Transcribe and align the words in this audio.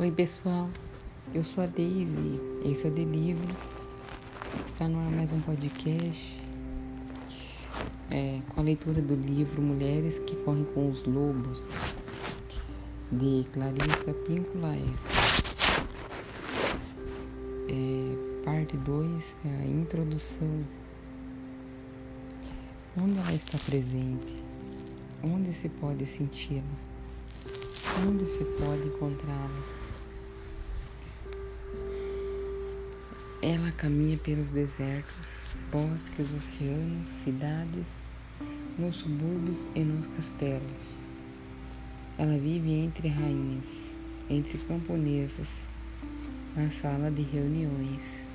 Oi 0.00 0.10
pessoal, 0.10 0.70
eu 1.34 1.44
sou 1.44 1.62
a 1.62 1.66
Daisy, 1.66 2.40
esse 2.64 2.86
é 2.86 2.90
o 2.90 2.94
De 2.94 3.04
Livros. 3.04 3.60
Está 4.64 4.88
no 4.88 4.98
ar 4.98 5.10
mais 5.10 5.30
um 5.30 5.42
podcast 5.42 6.38
é, 8.10 8.40
com 8.48 8.62
a 8.62 8.64
leitura 8.64 9.02
do 9.02 9.14
livro 9.14 9.60
Mulheres 9.60 10.18
que 10.18 10.36
Correm 10.36 10.64
com 10.72 10.88
os 10.88 11.04
Lobos, 11.04 11.68
de 13.12 13.44
Clarissa 13.52 14.14
Pinco 14.26 14.56
Laes. 14.56 15.04
É, 17.68 18.42
parte 18.42 18.78
2, 18.78 19.38
a 19.44 19.66
introdução. 19.66 20.64
Onde 22.96 23.18
ela 23.18 23.34
está 23.34 23.58
presente? 23.58 24.42
Onde 25.22 25.52
se 25.52 25.68
pode 25.68 26.06
senti-la? 26.06 26.62
Onde 28.08 28.24
se 28.24 28.46
pode 28.46 28.88
encontrá-la? 28.88 29.79
Ela 33.42 33.72
caminha 33.72 34.18
pelos 34.18 34.48
desertos, 34.48 35.46
bosques, 35.72 36.30
oceanos, 36.30 37.08
cidades, 37.08 38.02
nos 38.78 38.96
subúrbios 38.96 39.66
e 39.74 39.82
nos 39.82 40.06
castelos. 40.08 40.70
Ela 42.18 42.36
vive 42.36 42.70
entre 42.70 43.08
rainhas, 43.08 43.90
entre 44.28 44.58
camponesas, 44.58 45.70
na 46.54 46.68
sala 46.68 47.10
de 47.10 47.22
reuniões, 47.22 48.26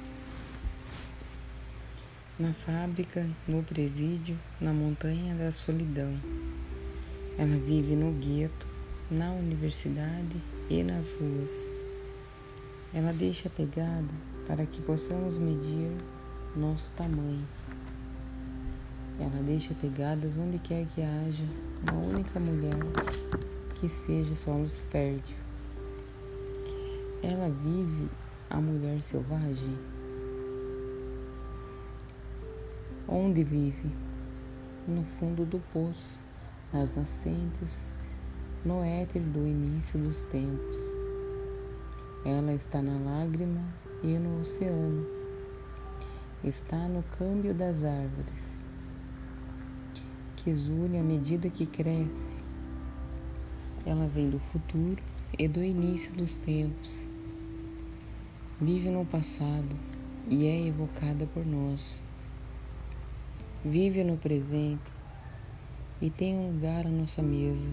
na 2.40 2.52
fábrica, 2.52 3.30
no 3.48 3.62
presídio, 3.62 4.36
na 4.60 4.74
montanha 4.74 5.36
da 5.36 5.52
solidão. 5.52 6.16
Ela 7.38 7.58
vive 7.60 7.96
no 7.96 8.12
gueto, 8.14 8.66
na 9.12 9.32
universidade 9.34 10.42
e 10.68 10.82
nas 10.82 11.14
ruas. 11.14 11.52
Ela 12.92 13.14
deixa 13.14 13.52
pegada 13.52 14.35
para 14.48 14.66
que 14.66 14.82
possamos 14.82 15.38
medir 15.38 15.92
nosso 16.56 16.90
tamanho. 16.96 17.48
Ela 19.20 19.42
deixa 19.44 19.74
pegadas 19.76 20.38
onde 20.38 20.60
quer 20.60 20.86
que 20.88 21.02
haja 21.02 21.46
uma 21.90 22.00
única 22.00 22.40
mulher 22.40 22.76
que 23.76 23.88
seja 23.88 24.36
solo 24.36 24.68
fértil. 24.68 25.38
Ela 27.24 27.50
vive 27.50 28.10
a 28.50 28.60
mulher 28.60 29.02
selvagem. 29.02 29.78
Onde 33.08 33.44
vive? 33.44 33.96
No 34.88 35.04
fundo 35.20 35.46
do 35.46 35.60
poço, 35.74 36.22
nas 36.72 36.96
nascentes, 36.96 37.94
no 38.64 38.84
éter 38.84 39.22
do 39.22 39.48
início 39.48 39.98
dos 40.00 40.26
tempos. 40.26 40.76
Ela 42.26 42.54
está 42.54 42.82
na 42.82 42.98
lágrima 43.00 43.62
e 44.06 44.20
no 44.20 44.42
oceano. 44.42 45.04
Está 46.44 46.78
no 46.88 47.02
câmbio 47.18 47.56
das 47.56 47.84
árvores, 47.84 48.60
que 50.36 50.54
zune 50.54 51.00
à 51.00 51.04
medida 51.04 51.50
que 51.50 51.66
cresce. 51.66 52.36
Ela 53.84 54.08
vem 54.08 54.30
do 54.30 54.40
futuro 54.40 55.02
e 55.38 55.48
do 55.48 55.64
início 55.64 56.14
dos 56.14 56.36
tempos. 56.36 57.08
Vive 58.62 58.90
no 58.92 59.06
passado 59.06 59.76
e 60.30 60.46
é 60.46 60.68
evocada 60.68 61.26
por 61.26 61.44
nós. 61.44 62.04
Vive 63.64 64.04
no 64.04 64.18
presente 64.18 64.92
e 66.00 66.12
tem 66.12 66.36
um 66.36 66.52
lugar 66.52 66.86
à 66.86 66.90
nossa 66.90 67.24
mesa. 67.24 67.72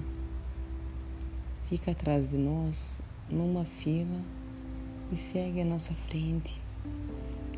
Fica 1.68 1.90
atrás 1.90 2.30
de 2.30 2.38
nós 2.38 3.02
numa 3.28 3.66
fila 3.66 4.20
e 5.12 5.16
segue 5.16 5.60
à 5.60 5.64
nossa 5.64 5.92
frente 5.92 6.58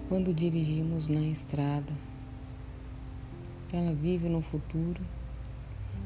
quando 0.09 0.35
dirigimos 0.35 1.07
na 1.07 1.21
estrada. 1.21 1.93
Ela 3.73 3.95
vive 3.95 4.29
no 4.29 4.43
futuro 4.43 5.01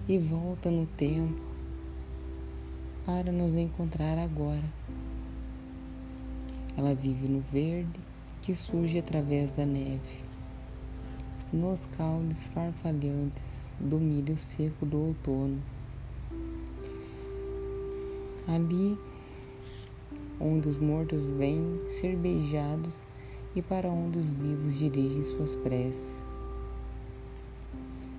e 0.06 0.18
volta 0.18 0.70
no 0.70 0.84
tempo 0.84 1.40
para 3.06 3.32
nos 3.32 3.56
encontrar 3.56 4.18
agora. 4.18 4.64
Ela 6.76 6.94
vive 6.94 7.26
no 7.26 7.40
verde 7.50 7.98
que 8.42 8.54
surge 8.54 8.98
através 8.98 9.50
da 9.50 9.64
neve, 9.64 10.22
nos 11.50 11.86
caules 11.86 12.46
farfalhantes 12.48 13.72
do 13.80 13.98
milho 13.98 14.36
seco 14.36 14.84
do 14.84 14.98
outono. 14.98 15.62
Ali 18.46 18.98
onde 20.40 20.68
os 20.68 20.78
mortos 20.78 21.24
vêm 21.26 21.80
ser 21.86 22.16
beijados 22.16 23.02
e 23.54 23.62
para 23.62 23.88
onde 23.88 24.18
os 24.18 24.30
vivos 24.30 24.76
dirigem 24.76 25.24
suas 25.24 25.56
preces. 25.56 26.26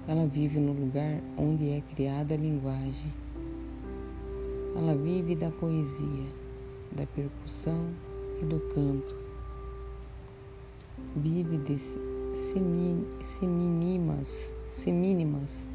Ela 0.07 0.25
vive 0.25 0.59
no 0.59 0.73
lugar 0.73 1.21
onde 1.37 1.69
é 1.69 1.81
criada 1.81 2.33
a 2.33 2.37
linguagem. 2.37 3.13
Ela 4.75 4.95
vive 4.95 5.35
da 5.35 5.51
poesia, 5.51 6.25
da 6.91 7.05
percussão 7.05 7.85
e 8.41 8.45
do 8.45 8.59
canto. 8.59 9.15
Vive 11.15 11.57
de 11.57 11.77
semínimas, 13.23 14.53
semínimas 14.71 15.65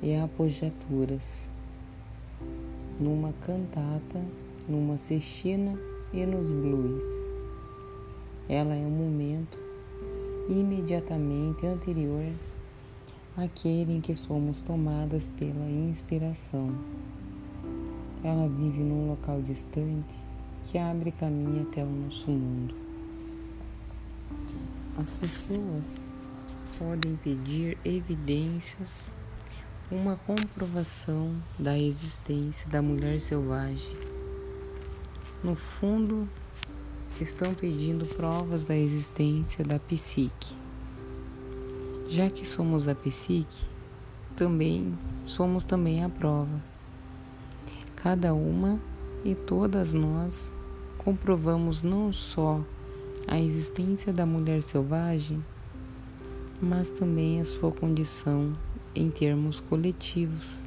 e 0.00 0.14
apojaturas. 0.14 1.50
Numa 2.98 3.32
cantata, 3.44 4.24
numa 4.68 4.96
cestina 4.98 5.76
e 6.12 6.26
nos 6.26 6.50
blues. 6.50 7.04
Ela 8.48 8.74
é 8.74 8.84
um 8.84 8.90
momento 8.90 9.58
imediatamente 10.48 11.64
anterior 11.64 12.32
àquele 13.36 13.96
em 13.96 14.00
que 14.00 14.14
somos 14.14 14.60
tomadas 14.60 15.28
pela 15.38 15.70
inspiração. 15.70 16.74
Ela 18.24 18.48
vive 18.48 18.80
num 18.80 19.08
local 19.08 19.40
distante 19.40 20.18
que 20.64 20.76
abre 20.76 21.12
caminho 21.12 21.62
até 21.62 21.84
o 21.84 21.90
nosso 21.90 22.30
mundo. 22.30 22.74
As 24.98 25.10
pessoas 25.12 26.12
podem 26.78 27.16
pedir 27.16 27.78
evidências, 27.84 29.08
uma 29.90 30.16
comprovação 30.16 31.34
da 31.58 31.78
existência 31.78 32.68
da 32.68 32.82
mulher 32.82 33.20
selvagem 33.20 34.09
no 35.42 35.54
fundo, 35.54 36.28
estão 37.20 37.54
pedindo 37.54 38.04
provas 38.04 38.64
da 38.64 38.76
existência 38.76 39.64
da 39.64 39.78
psique. 39.78 40.54
Já 42.08 42.28
que 42.28 42.46
somos 42.46 42.88
a 42.88 42.94
psique, 42.94 43.64
também 44.36 44.98
somos 45.24 45.64
também 45.64 46.04
a 46.04 46.08
prova. 46.08 46.62
Cada 47.96 48.34
uma 48.34 48.78
e 49.24 49.34
todas 49.34 49.94
nós 49.94 50.52
comprovamos 50.98 51.82
não 51.82 52.12
só 52.12 52.60
a 53.26 53.38
existência 53.38 54.12
da 54.12 54.26
mulher 54.26 54.60
selvagem, 54.62 55.44
mas 56.60 56.90
também 56.90 57.40
a 57.40 57.44
sua 57.44 57.72
condição 57.72 58.52
em 58.94 59.10
termos 59.10 59.60
coletivos. 59.60 60.64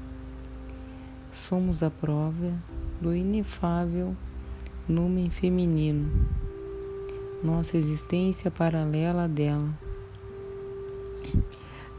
Somos 1.31 1.83
a 1.83 1.89
prova 1.89 2.53
do 3.01 3.13
inefável 3.13 4.16
Numen 4.85 5.29
feminino, 5.29 6.11
nossa 7.41 7.77
existência 7.77 8.51
paralela 8.51 9.29
dela, 9.29 9.69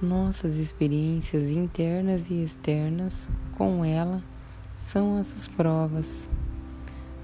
nossas 0.03 0.59
experiências 0.59 1.50
internas 1.50 2.28
e 2.28 2.43
externas 2.43 3.27
com 3.53 3.83
ela 3.83 4.22
são 4.77 5.19
essas 5.19 5.48
provas, 5.48 6.28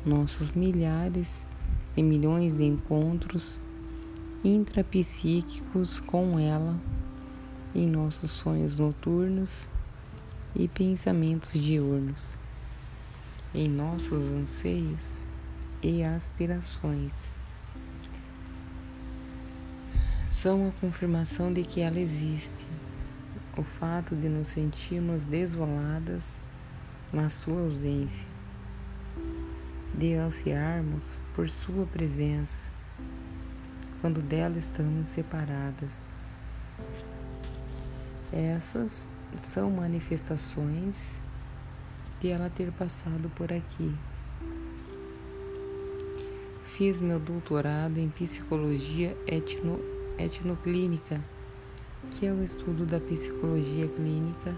nossos 0.06 0.52
milhares 0.52 1.46
e 1.94 2.02
milhões 2.02 2.56
de 2.56 2.64
encontros 2.64 3.60
intrapsíquicos 4.42 6.00
com 6.00 6.38
ela 6.38 6.74
em 7.74 7.86
nossos 7.86 8.30
sonhos 8.30 8.78
noturnos 8.78 9.68
e 10.56 10.66
pensamentos 10.68 11.52
diurnos, 11.52 12.38
em 13.54 13.68
nossos 13.68 14.22
anseios 14.22 15.28
e 15.82 16.04
aspirações. 16.04 17.30
São 20.30 20.68
a 20.68 20.80
confirmação 20.80 21.52
de 21.52 21.62
que 21.64 21.80
ela 21.80 21.98
existe. 21.98 22.66
O 23.56 23.62
fato 23.62 24.14
de 24.14 24.28
nos 24.28 24.48
sentirmos 24.48 25.26
desoladas 25.26 26.38
na 27.12 27.28
sua 27.28 27.60
ausência, 27.62 28.26
de 29.92 30.14
ansiarmos 30.14 31.02
por 31.34 31.48
sua 31.48 31.84
presença, 31.86 32.70
quando 34.00 34.22
dela 34.22 34.56
estamos 34.56 35.08
separadas. 35.08 36.12
Essas 38.32 39.08
são 39.42 39.70
manifestações 39.70 41.20
de 42.20 42.28
ela 42.28 42.48
ter 42.48 42.70
passado 42.72 43.30
por 43.34 43.52
aqui 43.52 43.94
fiz 46.80 46.98
meu 46.98 47.20
doutorado 47.20 47.98
em 47.98 48.08
psicologia 48.08 49.14
etno, 49.26 49.78
etnoclínica, 50.16 51.22
que 52.12 52.24
é 52.24 52.32
o 52.32 52.42
estudo 52.42 52.86
da 52.86 52.98
psicologia 52.98 53.86
clínica 53.86 54.56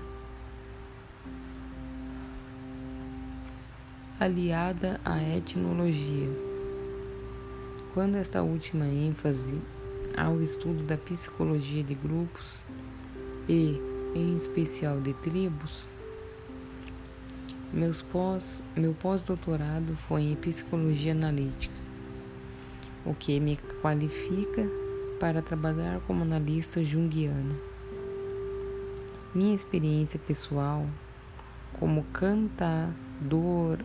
aliada 4.20 5.00
à 5.04 5.20
etnologia. 5.20 6.28
Quando 7.92 8.14
esta 8.14 8.40
última 8.40 8.86
ênfase 8.86 9.60
ao 10.16 10.40
estudo 10.40 10.84
da 10.84 10.96
psicologia 10.96 11.82
de 11.82 11.96
grupos 11.96 12.62
e, 13.48 13.80
em 14.14 14.36
especial, 14.36 15.00
de 15.00 15.12
tribos, 15.14 15.88
meus 17.72 18.00
pós, 18.00 18.62
meu 18.76 18.94
pós-doutorado 18.94 19.96
foi 20.06 20.22
em 20.22 20.36
psicologia 20.36 21.10
analítica, 21.10 21.81
o 23.04 23.14
que 23.14 23.38
me 23.40 23.56
qualifica 23.80 24.68
para 25.18 25.42
trabalhar 25.42 26.00
como 26.06 26.22
analista 26.22 26.82
junguiana. 26.84 27.54
Minha 29.34 29.54
experiência 29.54 30.18
pessoal 30.18 30.86
como 31.78 32.04
cantador 32.12 33.78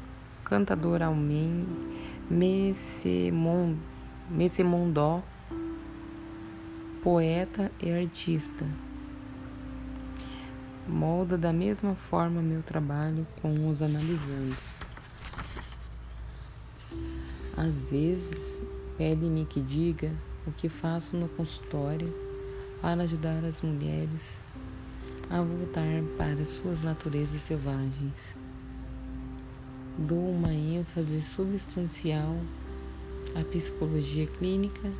cantador 0.47 1.01
Almen, 1.01 1.67
Messemondó, 4.29 5.21
poeta 7.03 7.69
e 7.81 7.91
artista. 7.91 8.65
Molda 10.87 11.37
da 11.37 11.51
mesma 11.51 11.95
forma 11.95 12.41
meu 12.41 12.63
trabalho 12.63 13.27
com 13.41 13.69
os 13.69 13.81
analisandos. 13.81 14.79
Às 17.57 17.83
vezes, 17.89 18.65
pede-me 18.97 19.45
que 19.45 19.61
diga 19.61 20.11
o 20.45 20.51
que 20.51 20.69
faço 20.69 21.15
no 21.15 21.29
consultório 21.29 22.13
para 22.81 23.03
ajudar 23.03 23.43
as 23.45 23.61
mulheres 23.61 24.43
a 25.29 25.41
voltar 25.41 26.03
para 26.17 26.45
suas 26.45 26.81
naturezas 26.81 27.41
selvagens 27.41 28.37
dou 29.97 30.29
uma 30.29 30.53
ênfase 30.53 31.21
substancial 31.23 32.37
à 33.33 33.43
psicologia 33.43 34.27
clínica 34.27 34.91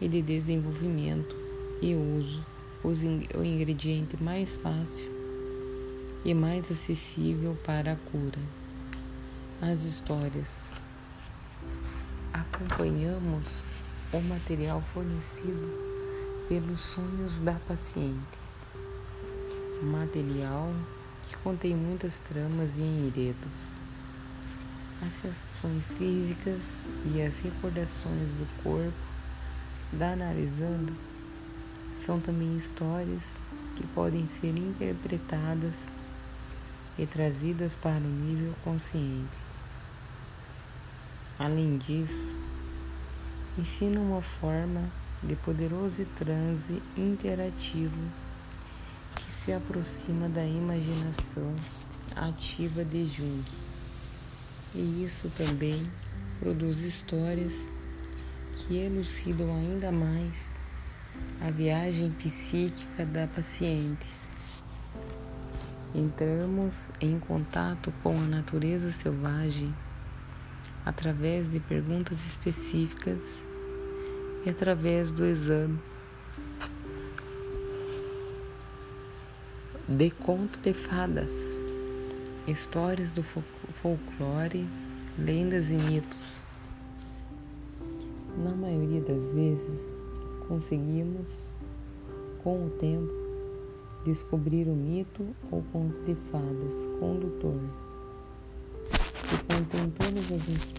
e 0.00 0.08
de 0.08 0.20
desenvolvimento 0.20 1.36
e 1.80 1.94
uso 1.94 2.44
o 2.82 3.44
ingrediente 3.44 4.20
mais 4.22 4.54
fácil 4.54 5.08
e 6.24 6.34
mais 6.34 6.70
acessível 6.70 7.56
para 7.64 7.92
a 7.92 7.96
cura. 7.96 8.40
As 9.60 9.84
histórias. 9.84 10.67
Acompanhamos 12.40 13.64
o 14.12 14.20
material 14.20 14.80
fornecido 14.94 15.72
pelos 16.48 16.80
sonhos 16.80 17.40
da 17.40 17.54
paciente. 17.66 18.38
Material 19.82 20.72
que 21.28 21.36
contém 21.38 21.74
muitas 21.74 22.18
tramas 22.18 22.76
e 22.76 22.82
enredos 22.82 23.78
as 25.06 25.12
sensações 25.14 25.92
físicas 25.94 26.80
e 27.14 27.22
as 27.22 27.38
recordações 27.38 28.28
do 28.30 28.62
corpo 28.62 28.92
da 29.92 30.12
analisando 30.12 30.92
são 31.94 32.20
também 32.20 32.56
histórias 32.56 33.38
que 33.76 33.86
podem 33.88 34.26
ser 34.26 34.58
interpretadas 34.58 35.90
e 36.98 37.06
trazidas 37.06 37.76
para 37.76 37.98
o 37.98 38.08
nível 38.08 38.54
consciente. 38.64 39.47
Além 41.38 41.78
disso, 41.78 42.36
ensina 43.56 44.00
uma 44.00 44.20
forma 44.20 44.90
de 45.22 45.36
poderoso 45.36 46.04
transe 46.16 46.82
interativo 46.96 47.96
que 49.14 49.30
se 49.30 49.52
aproxima 49.52 50.28
da 50.28 50.44
imaginação 50.44 51.54
ativa 52.16 52.84
de 52.84 53.06
Jung. 53.06 53.44
E 54.74 55.04
isso 55.04 55.30
também 55.36 55.86
produz 56.40 56.80
histórias 56.80 57.54
que 58.56 58.76
elucidam 58.76 59.56
ainda 59.56 59.92
mais 59.92 60.58
a 61.40 61.50
viagem 61.50 62.10
psíquica 62.10 63.06
da 63.06 63.28
paciente. 63.28 64.06
Entramos 65.94 66.90
em 67.00 67.18
contato 67.20 67.92
com 68.02 68.18
a 68.18 68.26
natureza 68.26 68.90
selvagem 68.90 69.72
através 70.88 71.50
de 71.50 71.60
perguntas 71.60 72.24
específicas 72.24 73.42
e 74.46 74.48
através 74.48 75.12
do 75.12 75.22
exame 75.22 75.78
de 79.86 80.10
conto 80.10 80.58
de 80.60 80.72
fadas, 80.72 81.30
histórias 82.46 83.12
do 83.12 83.22
folclore, 83.22 84.66
lendas 85.18 85.70
e 85.70 85.74
mitos. 85.74 86.40
Na 88.42 88.52
maioria 88.52 89.02
das 89.02 89.30
vezes, 89.32 89.94
conseguimos, 90.48 91.26
com 92.42 92.64
o 92.64 92.70
tempo, 92.70 93.12
descobrir 94.06 94.66
o 94.66 94.74
mito 94.74 95.26
ou 95.50 95.62
conto 95.70 96.00
de 96.06 96.14
fadas 96.32 96.86
condutor, 96.98 97.60
que 99.28 99.36
contém 99.54 99.90
todas 99.90 100.32
as 100.32 100.77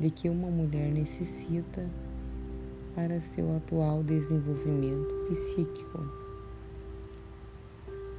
de 0.00 0.10
que 0.10 0.28
uma 0.28 0.48
mulher 0.48 0.90
necessita 0.92 1.84
para 2.94 3.20
seu 3.20 3.56
atual 3.56 4.02
desenvolvimento 4.02 5.26
psíquico. 5.28 6.04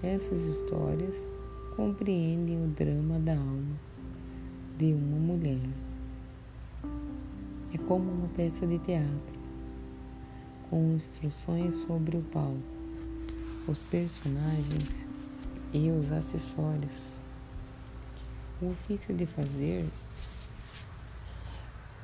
Essas 0.02 0.44
histórias 0.44 1.30
compreendem 1.76 2.64
o 2.64 2.68
drama 2.68 3.20
da 3.20 3.34
alma 3.34 3.76
de 4.78 4.94
uma 4.94 5.18
mulher. 5.18 5.60
É 7.74 7.78
como 7.78 8.10
uma 8.10 8.28
peça 8.30 8.66
de 8.66 8.80
teatro, 8.80 9.40
com 10.70 10.94
instruções 10.96 11.76
sobre 11.76 12.16
o 12.16 12.22
palco, 12.22 12.58
os 13.68 13.84
personagens 13.84 15.06
e 15.74 15.92
os 15.92 16.12
acessórios. 16.12 17.12
O 18.62 18.72
ofício 18.72 19.14
de 19.14 19.26
fazer 19.26 19.86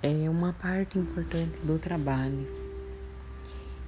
é 0.08 0.30
uma 0.30 0.54
parte 0.54 1.00
importante 1.00 1.60
do 1.62 1.80
trabalho. 1.80 2.48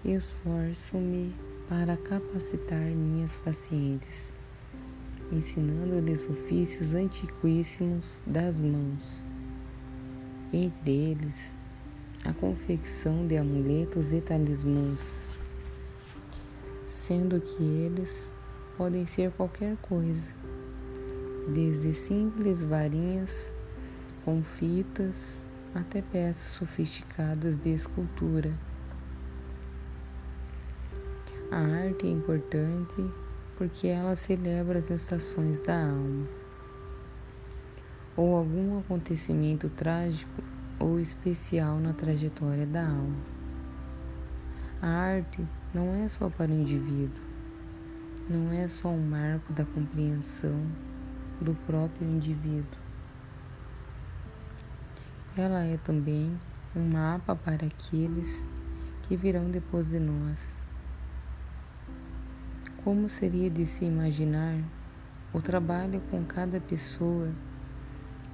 Esforço-me 0.04 1.32
para 1.70 1.96
capacitar 1.96 2.82
minhas 2.82 3.36
pacientes 3.36 4.36
ensinando-lhes 5.32 6.28
ofícios 6.30 6.94
antiquíssimos 6.94 8.22
das 8.26 8.62
mãos, 8.62 9.24
entre 10.54 10.92
eles 10.92 11.54
a 12.24 12.34
confecção 12.34 13.28
de 13.28 13.38
amuletos 13.38 14.14
e 14.14 14.22
talismãs, 14.22 15.30
sendo 16.88 17.40
que 17.42 17.64
eles 17.64 18.32
podem 18.78 19.06
ser 19.06 19.32
qualquer 19.32 19.76
coisa, 19.82 20.32
desde 21.54 21.94
simples 21.94 22.64
varinhas 22.64 23.52
com 24.24 24.42
fitas 24.42 25.46
até 25.78 26.02
peças 26.02 26.50
sofisticadas 26.50 27.58
de 27.58 27.70
escultura. 27.70 28.52
A 31.52 31.58
arte 31.58 32.06
é 32.06 32.10
importante 32.10 33.10
porque 33.58 33.88
ela 33.88 34.16
celebra 34.16 34.80
as 34.80 34.90
estações 34.90 35.60
da 35.62 35.88
alma, 35.88 36.28
ou 38.16 38.36
algum 38.36 38.80
acontecimento 38.80 39.70
trágico 39.70 40.44
ou 40.80 41.00
especial 41.00 41.80
na 41.80 41.94
trajetória 41.94 42.66
da 42.66 42.88
alma. 42.88 43.18
A 44.82 44.88
arte 44.88 45.44
não 45.74 45.96
é 45.96 46.08
só 46.08 46.30
para 46.30 46.52
o 46.52 46.56
indivíduo, 46.56 47.24
não 48.30 48.52
é 48.52 48.68
só 48.68 48.90
um 48.90 49.02
marco 49.02 49.54
da 49.54 49.66
compreensão 49.66 50.62
do 51.42 51.56
próprio 51.66 52.08
indivíduo. 52.08 52.87
Ela 55.38 55.64
é 55.64 55.78
também 55.78 56.38
um 56.76 56.90
mapa 56.90 57.36
para 57.36 57.68
aqueles 57.68 58.50
que 59.04 59.16
virão 59.16 59.50
depois 59.50 59.90
de 59.90 60.00
nós 60.00 60.60
como 62.88 63.10
seria 63.10 63.50
de 63.50 63.66
se 63.66 63.84
imaginar, 63.84 64.58
o 65.34 65.42
trabalho 65.42 66.02
com 66.10 66.24
cada 66.24 66.58
pessoa 66.58 67.30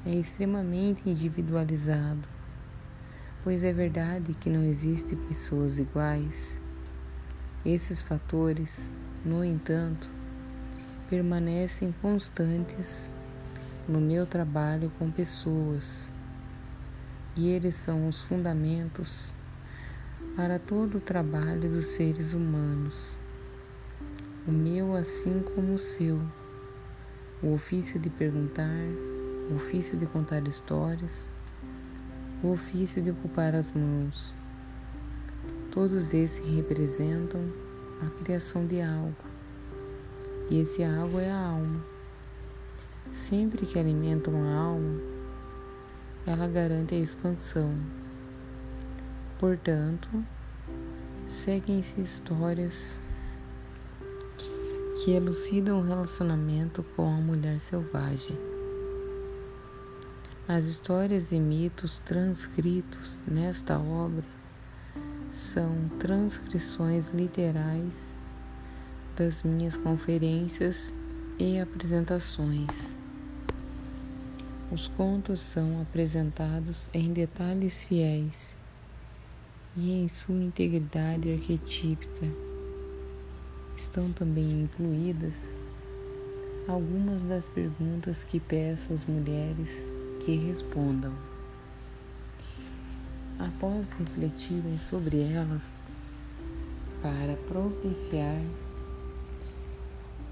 é 0.06 0.14
extremamente 0.14 1.10
individualizado, 1.10 2.22
pois 3.44 3.64
é 3.64 3.74
verdade 3.74 4.36
que 4.36 4.52
não 4.52 4.64
existem 4.64 5.18
pessoas 5.18 5.80
iguais. 5.80 6.62
Esses 7.66 8.00
fatores, 8.00 8.92
no 9.26 9.44
entanto, 9.44 10.08
permanecem 11.10 11.92
constantes 12.00 13.10
no 13.90 14.00
meu 14.00 14.28
trabalho 14.28 14.92
com 15.00 15.10
pessoas. 15.10 16.13
E 17.36 17.50
eles 17.50 17.76
são 17.76 18.08
os 18.08 18.22
fundamentos 18.24 19.34
para 20.36 20.60
todo 20.60 20.98
o 20.98 21.02
trabalho 21.02 21.70
dos 21.70 21.88
seres 21.88 22.34
humanos, 22.34 23.18
o 24.48 24.52
meu 24.52 24.96
assim 24.96 25.42
como 25.56 25.74
o 25.74 25.80
seu, 25.80 26.20
o 27.42 27.54
ofício 27.54 28.00
de 28.00 28.10
perguntar, 28.10 28.86
o 29.50 29.56
ofício 29.56 29.98
de 29.98 30.06
contar 30.06 30.48
histórias, 30.48 31.30
o 32.44 32.52
ofício 32.52 33.02
de 33.02 33.12
ocupar 33.12 33.56
as 33.56 33.72
mãos. 33.72 34.34
Todos 35.72 36.14
esses 36.14 36.46
representam 36.46 37.42
a 38.02 38.24
criação 38.24 38.66
de 38.66 38.82
algo, 38.82 39.16
e 40.50 40.60
esse 40.60 40.84
algo 40.84 41.20
é 41.20 41.32
a 41.32 41.38
alma. 41.38 41.84
Sempre 43.12 43.66
que 43.66 43.78
alimentam 43.78 44.44
a 44.44 44.56
alma, 44.56 45.13
ela 46.26 46.48
garante 46.48 46.96
a 46.96 47.00
expansão. 47.00 47.76
Portanto, 49.40 50.08
seguem-se 51.28 52.00
histórias 52.00 53.00
que 55.04 55.12
elucidam 55.12 55.80
o 55.80 55.84
relacionamento 55.84 56.84
com 56.96 57.08
a 57.08 57.20
mulher 57.20 57.60
selvagem. 57.60 58.38
As 60.48 60.66
histórias 60.66 61.32
e 61.32 61.40
mitos 61.40 62.00
transcritos 62.00 63.24
nesta 63.28 63.78
obra 63.78 64.26
são 65.32 65.90
transcrições 66.00 67.10
literais 67.10 68.14
das 69.16 69.42
minhas 69.44 69.76
conferências 69.76 70.94
e 71.40 71.60
apresentações. 71.60 73.03
Os 74.74 74.88
contos 74.88 75.40
são 75.40 75.84
apresentados 75.84 76.90
em 76.96 77.14
detalhes 77.14 77.84
fiéis 77.84 78.56
e 79.78 79.92
em 79.92 80.08
sua 80.08 80.34
integridade 80.34 81.32
arquetípica. 81.32 82.26
Estão 83.78 84.12
também 84.12 84.64
incluídas 84.64 85.56
algumas 86.68 87.22
das 87.22 87.46
perguntas 87.46 88.24
que 88.24 88.40
peço 88.40 88.92
às 88.92 89.06
mulheres 89.06 89.88
que 90.26 90.38
respondam. 90.38 91.14
Após 93.38 93.92
refletirem 93.92 94.80
sobre 94.80 95.22
elas, 95.22 95.80
para 97.00 97.36
propiciar 97.48 98.42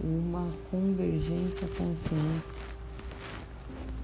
uma 0.03 0.49
convergência 0.71 1.67
consciente 1.77 2.70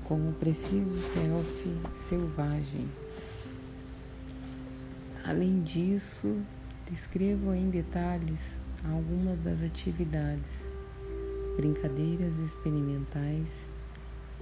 com 0.07 0.29
o 0.29 0.33
preciso 0.33 0.99
self 1.01 1.77
selvagem. 1.91 2.87
Além 5.25 5.61
disso, 5.61 6.37
descrevo 6.89 7.53
em 7.53 7.69
detalhes 7.69 8.61
algumas 8.89 9.41
das 9.41 9.61
atividades, 9.61 10.71
brincadeiras 11.57 12.39
experimentais 12.39 13.69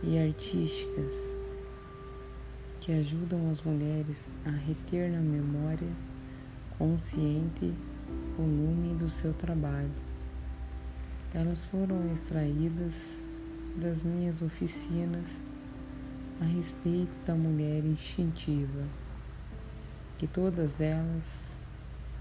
e 0.03 0.19
artísticas 0.19 1.35
que 2.79 2.91
ajudam 2.91 3.49
as 3.49 3.63
mulheres 3.63 4.35
a 4.45 4.51
reter 4.51 5.09
na 5.09 5.19
memória 5.19 5.89
consciente 6.77 7.73
o 8.37 8.41
lume 8.41 8.93
do 8.99 9.09
seu 9.09 9.33
trabalho. 9.33 9.89
Elas 11.33 11.65
foram 11.65 12.11
extraídas 12.13 13.19
das 13.77 14.03
minhas 14.03 14.43
oficinas 14.43 15.41
a 16.41 16.45
respeito 16.45 17.13
da 17.25 17.33
mulher 17.33 17.83
instintiva, 17.85 18.83
que 20.17 20.27
todas 20.27 20.81
elas, 20.81 21.57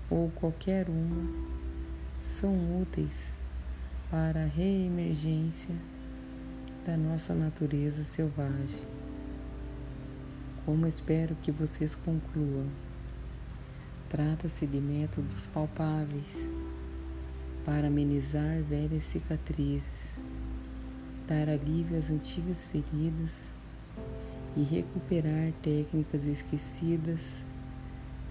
ou 0.09 0.31
qualquer 0.31 0.89
uma, 0.89 1.33
são 2.23 2.81
úteis 2.81 3.37
para 4.11 4.45
a 4.45 4.47
reemergência 4.47 5.75
da 6.87 6.97
nossa 6.97 7.35
natureza 7.35 8.05
selvagem. 8.05 8.83
Como 10.65 10.87
espero 10.87 11.35
que 11.43 11.51
vocês 11.51 11.95
concluam, 11.95 12.67
trata-se 14.09 14.67
de 14.67 14.81
métodos 14.81 15.47
palpáveis 15.47 16.53
para 17.65 17.89
amenizar 17.89 18.63
velhas 18.63 19.05
cicatrizes, 19.05 20.21
dar 21.27 21.49
alívio 21.49 21.99
às 21.99 22.11
antigas 22.11 22.65
feridas 22.67 23.51
e 24.57 24.63
recuperar 24.63 25.53
técnicas 25.63 26.27
esquecidas 26.27 27.45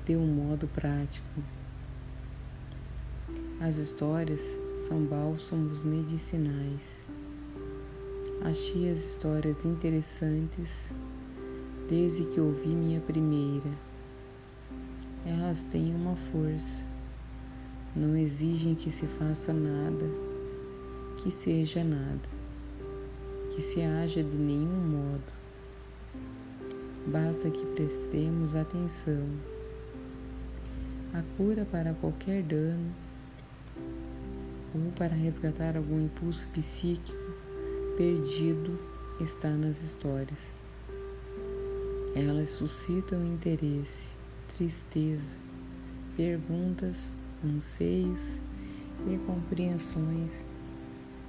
de 0.05 0.15
um 0.15 0.25
modo 0.25 0.67
prático. 0.67 1.41
As 3.59 3.77
histórias 3.77 4.59
são 4.77 5.03
bálsamos 5.03 5.81
medicinais. 5.81 7.05
Achei 8.41 8.89
as 8.89 8.99
histórias 8.99 9.63
interessantes 9.63 10.91
desde 11.87 12.25
que 12.25 12.39
ouvi 12.39 12.69
minha 12.69 12.99
primeira. 12.99 13.69
Elas 15.25 15.63
têm 15.63 15.95
uma 15.95 16.15
força, 16.15 16.83
não 17.95 18.17
exigem 18.17 18.75
que 18.75 18.91
se 18.91 19.07
faça 19.07 19.53
nada, 19.53 20.05
que 21.17 21.31
seja 21.31 21.83
nada, 21.83 22.27
que 23.53 23.61
se 23.61 23.81
haja 23.81 24.21
de 24.21 24.35
nenhum 24.35 24.89
modo. 24.89 25.42
Basta 27.05 27.49
que 27.49 27.65
prestemos 27.75 28.55
atenção. 28.55 29.27
A 31.13 31.21
cura 31.35 31.65
para 31.65 31.93
qualquer 31.93 32.41
dano 32.43 32.93
ou 34.73 34.91
para 34.93 35.13
resgatar 35.13 35.75
algum 35.75 36.05
impulso 36.05 36.47
psíquico 36.53 37.17
perdido 37.97 38.79
está 39.19 39.49
nas 39.49 39.83
histórias. 39.83 40.55
Elas 42.15 42.51
suscitam 42.51 43.25
interesse, 43.25 44.05
tristeza, 44.55 45.35
perguntas, 46.15 47.15
anseios 47.43 48.39
e 49.07 49.17
compreensões 49.25 50.45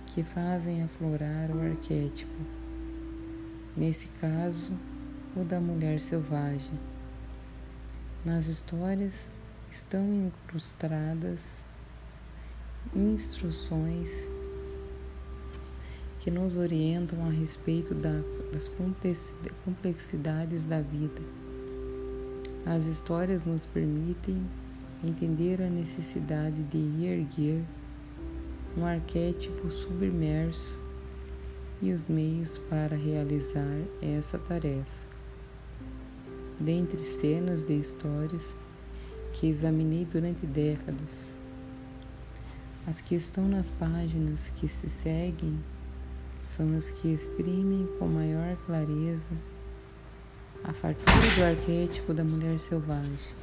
que 0.07 0.23
fazem 0.23 0.83
aflorar 0.85 1.50
o 1.50 1.61
arquétipo. 1.61 2.33
Nesse 3.76 4.07
caso, 4.21 4.73
o 5.36 5.44
da 5.44 5.60
mulher 5.60 6.00
selvagem. 6.00 6.78
Nas 8.24 8.46
histórias 8.46 9.32
estão 9.70 10.02
incrustadas 10.14 11.62
instruções 12.94 14.30
que 16.20 16.30
nos 16.30 16.56
orientam 16.56 17.26
a 17.26 17.30
respeito 17.30 17.94
da, 17.94 18.20
das 18.52 18.70
complexidades 19.64 20.64
da 20.64 20.80
vida. 20.80 21.20
As 22.64 22.86
histórias 22.86 23.44
nos 23.44 23.66
permitem 23.66 24.42
entender 25.04 25.60
a 25.60 25.68
necessidade 25.68 26.62
de 26.64 27.04
erguer 27.04 27.62
um 28.76 28.86
arquétipo 28.86 29.70
submerso 29.70 30.78
e 31.82 31.92
os 31.92 32.08
meios 32.08 32.58
para 32.70 32.96
realizar 32.96 33.76
essa 34.00 34.38
tarefa. 34.38 35.03
Dentre 36.61 37.02
cenas 37.02 37.66
de 37.66 37.75
histórias 37.75 38.56
que 39.32 39.49
examinei 39.49 40.04
durante 40.04 40.46
décadas, 40.46 41.37
as 42.87 43.00
que 43.00 43.16
estão 43.16 43.49
nas 43.49 43.70
páginas 43.70 44.52
que 44.56 44.68
se 44.68 44.88
seguem 44.88 45.58
são 46.40 46.76
as 46.76 46.90
que 46.90 47.08
exprimem 47.08 47.88
com 47.99 48.06
maior 48.06 48.56
clareza 48.66 49.32
a 50.62 50.73
fartura 50.73 51.12
do 51.37 51.44
arquétipo 51.44 52.14
da 52.14 52.23
mulher 52.23 52.61
selvagem. 52.61 53.34